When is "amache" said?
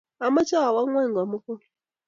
0.25-0.55